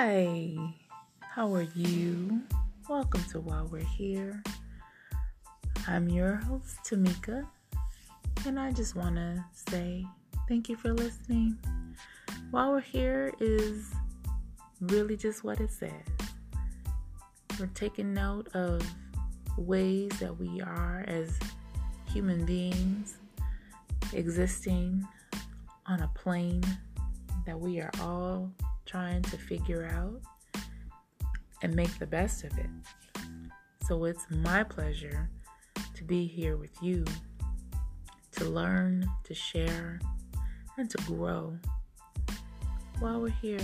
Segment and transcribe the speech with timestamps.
[0.00, 0.54] Hi,
[1.18, 2.42] how are you?
[2.88, 4.44] Welcome to While We're Here.
[5.88, 7.44] I'm your host, Tamika,
[8.46, 10.06] and I just want to say
[10.46, 11.58] thank you for listening.
[12.52, 13.90] While We're Here is
[14.82, 15.90] really just what it says.
[17.58, 18.88] We're taking note of
[19.56, 21.36] ways that we are as
[22.06, 23.16] human beings
[24.12, 25.04] existing
[25.86, 26.62] on a plane
[27.46, 28.52] that we are all
[28.88, 30.20] trying to figure out
[31.62, 32.70] and make the best of it.
[33.86, 35.28] So it's my pleasure
[35.94, 37.04] to be here with you
[38.32, 40.00] to learn, to share,
[40.78, 41.58] and to grow
[43.00, 43.60] while we're here.